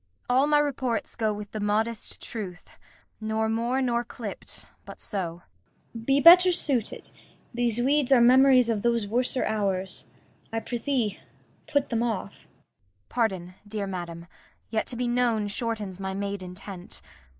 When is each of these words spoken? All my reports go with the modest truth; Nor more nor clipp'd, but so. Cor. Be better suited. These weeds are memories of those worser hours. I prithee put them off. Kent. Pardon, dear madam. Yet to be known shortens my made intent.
All 0.27 0.47
my 0.47 0.57
reports 0.57 1.15
go 1.15 1.31
with 1.31 1.51
the 1.51 1.59
modest 1.59 2.19
truth; 2.19 2.79
Nor 3.19 3.47
more 3.49 3.83
nor 3.83 4.03
clipp'd, 4.03 4.65
but 4.83 4.99
so. 4.99 5.43
Cor. 5.93 6.01
Be 6.05 6.19
better 6.19 6.51
suited. 6.51 7.11
These 7.53 7.77
weeds 7.81 8.11
are 8.11 8.19
memories 8.19 8.67
of 8.67 8.81
those 8.81 9.05
worser 9.05 9.45
hours. 9.45 10.07
I 10.51 10.59
prithee 10.59 11.19
put 11.67 11.91
them 11.91 12.01
off. 12.01 12.33
Kent. 12.33 12.47
Pardon, 13.09 13.53
dear 13.67 13.85
madam. 13.85 14.25
Yet 14.71 14.87
to 14.87 14.95
be 14.95 15.07
known 15.07 15.47
shortens 15.47 15.99
my 15.99 16.15
made 16.15 16.41
intent. 16.41 17.03